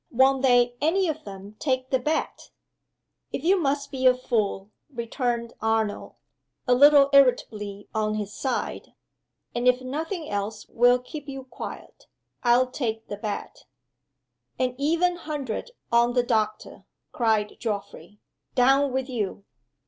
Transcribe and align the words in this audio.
"won't 0.09 0.41
they 0.41 0.73
any 0.81 1.07
of 1.07 1.23
them 1.25 1.55
take 1.59 1.91
the 1.91 1.99
bet?" 1.99 2.49
"If 3.31 3.43
you 3.43 3.55
must 3.59 3.91
be 3.91 4.07
a 4.07 4.15
fool," 4.15 4.71
returned 4.91 5.53
Arnold, 5.61 6.15
a 6.67 6.73
little 6.73 7.11
irritably 7.13 7.87
on 7.93 8.15
his 8.15 8.33
side, 8.33 8.93
"and 9.53 9.67
if 9.67 9.81
nothing 9.81 10.27
else 10.27 10.67
will 10.67 10.97
keep 10.97 11.29
you 11.29 11.43
quiet, 11.43 12.07
I'll 12.41 12.71
take 12.71 13.09
the 13.09 13.17
bet." 13.17 13.65
"An 14.57 14.73
even 14.79 15.17
hundred 15.17 15.69
on 15.91 16.13
the 16.13 16.23
doctor!" 16.23 16.85
cried 17.11 17.57
Geoffrey. 17.59 18.17
"Done 18.55 18.91
with 18.91 19.07
you!" 19.07 19.45